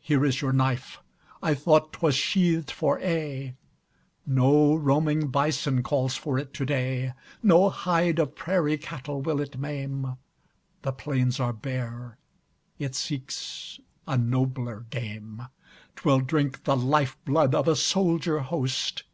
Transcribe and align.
Here 0.00 0.22
is 0.22 0.42
your 0.42 0.52
knife! 0.52 1.00
I 1.42 1.54
thought 1.54 1.94
'twas 1.94 2.14
sheathed 2.14 2.70
for 2.70 3.00
aye. 3.00 3.54
No 4.26 4.74
roaming 4.74 5.28
bison 5.28 5.82
calls 5.82 6.14
for 6.14 6.38
it 6.38 6.52
to 6.52 6.66
day; 6.66 7.14
No 7.42 7.70
hide 7.70 8.18
of 8.18 8.34
prairie 8.36 8.76
cattle 8.76 9.22
will 9.22 9.40
it 9.40 9.56
maim; 9.58 10.18
The 10.82 10.92
plains 10.92 11.40
are 11.40 11.54
bare, 11.54 12.18
it 12.78 12.94
seeks 12.94 13.80
a 14.06 14.18
nobler 14.18 14.80
game: 14.90 15.46
'Twill 15.94 16.20
drink 16.20 16.64
the 16.64 16.76
life 16.76 17.16
blood 17.24 17.54
of 17.54 17.66
a 17.66 17.76
soldier 17.76 18.40
host. 18.40 19.04